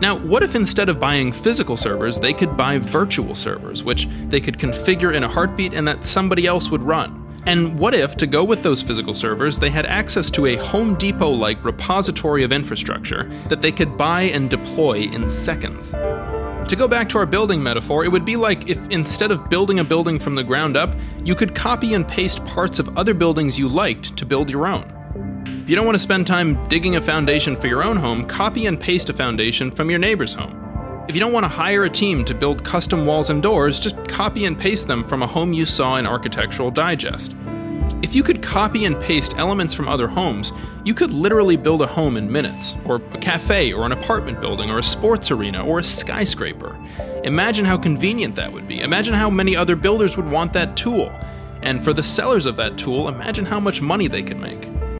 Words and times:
Now, 0.00 0.16
what 0.16 0.42
if 0.42 0.54
instead 0.54 0.88
of 0.88 0.98
buying 0.98 1.30
physical 1.30 1.76
servers, 1.76 2.18
they 2.18 2.32
could 2.32 2.56
buy 2.56 2.78
virtual 2.78 3.34
servers, 3.34 3.84
which 3.84 4.08
they 4.28 4.40
could 4.40 4.58
configure 4.58 5.14
in 5.14 5.22
a 5.22 5.28
heartbeat 5.28 5.74
and 5.74 5.86
that 5.86 6.06
somebody 6.06 6.46
else 6.46 6.70
would 6.70 6.82
run? 6.82 7.20
And 7.44 7.78
what 7.78 7.94
if, 7.94 8.16
to 8.16 8.26
go 8.26 8.42
with 8.42 8.62
those 8.62 8.80
physical 8.80 9.12
servers, 9.12 9.58
they 9.58 9.68
had 9.68 9.84
access 9.84 10.30
to 10.32 10.46
a 10.46 10.56
Home 10.56 10.94
Depot 10.94 11.28
like 11.28 11.62
repository 11.62 12.44
of 12.44 12.52
infrastructure 12.52 13.24
that 13.48 13.60
they 13.60 13.72
could 13.72 13.98
buy 13.98 14.22
and 14.22 14.48
deploy 14.48 15.00
in 15.00 15.28
seconds? 15.28 15.90
To 15.90 16.76
go 16.76 16.88
back 16.88 17.08
to 17.10 17.18
our 17.18 17.26
building 17.26 17.62
metaphor, 17.62 18.04
it 18.04 18.08
would 18.08 18.24
be 18.24 18.36
like 18.36 18.70
if 18.70 18.78
instead 18.88 19.30
of 19.30 19.50
building 19.50 19.80
a 19.80 19.84
building 19.84 20.18
from 20.18 20.34
the 20.34 20.44
ground 20.44 20.78
up, 20.78 20.94
you 21.24 21.34
could 21.34 21.54
copy 21.54 21.92
and 21.92 22.08
paste 22.08 22.42
parts 22.46 22.78
of 22.78 22.96
other 22.96 23.12
buildings 23.12 23.58
you 23.58 23.68
liked 23.68 24.16
to 24.16 24.24
build 24.24 24.48
your 24.48 24.66
own. 24.66 24.99
If 25.70 25.72
you 25.72 25.76
don't 25.76 25.86
want 25.86 25.94
to 25.94 26.02
spend 26.02 26.26
time 26.26 26.66
digging 26.66 26.96
a 26.96 27.00
foundation 27.00 27.54
for 27.54 27.68
your 27.68 27.84
own 27.84 27.96
home, 27.96 28.26
copy 28.26 28.66
and 28.66 28.80
paste 28.80 29.08
a 29.08 29.12
foundation 29.12 29.70
from 29.70 29.88
your 29.88 30.00
neighbor's 30.00 30.34
home. 30.34 31.04
If 31.08 31.14
you 31.14 31.20
don't 31.20 31.32
want 31.32 31.44
to 31.44 31.48
hire 31.48 31.84
a 31.84 31.88
team 31.88 32.24
to 32.24 32.34
build 32.34 32.64
custom 32.64 33.06
walls 33.06 33.30
and 33.30 33.40
doors, 33.40 33.78
just 33.78 34.08
copy 34.08 34.46
and 34.46 34.58
paste 34.58 34.88
them 34.88 35.04
from 35.04 35.22
a 35.22 35.28
home 35.28 35.52
you 35.52 35.64
saw 35.66 35.94
in 35.94 36.08
Architectural 36.08 36.72
Digest. 36.72 37.36
If 38.02 38.16
you 38.16 38.24
could 38.24 38.42
copy 38.42 38.84
and 38.84 39.00
paste 39.00 39.34
elements 39.36 39.72
from 39.72 39.86
other 39.86 40.08
homes, 40.08 40.52
you 40.82 40.92
could 40.92 41.12
literally 41.12 41.56
build 41.56 41.82
a 41.82 41.86
home 41.86 42.16
in 42.16 42.32
minutes, 42.32 42.74
or 42.84 42.96
a 42.96 43.18
cafe, 43.18 43.72
or 43.72 43.86
an 43.86 43.92
apartment 43.92 44.40
building, 44.40 44.72
or 44.72 44.80
a 44.80 44.82
sports 44.82 45.30
arena, 45.30 45.64
or 45.64 45.78
a 45.78 45.84
skyscraper. 45.84 46.76
Imagine 47.22 47.64
how 47.64 47.78
convenient 47.78 48.34
that 48.34 48.52
would 48.52 48.66
be. 48.66 48.80
Imagine 48.80 49.14
how 49.14 49.30
many 49.30 49.54
other 49.54 49.76
builders 49.76 50.16
would 50.16 50.28
want 50.28 50.52
that 50.54 50.76
tool. 50.76 51.16
And 51.62 51.84
for 51.84 51.92
the 51.92 52.02
sellers 52.02 52.46
of 52.46 52.56
that 52.56 52.76
tool, 52.76 53.06
imagine 53.06 53.44
how 53.46 53.60
much 53.60 53.80
money 53.80 54.08
they 54.08 54.24
could 54.24 54.40
make. 54.40 54.66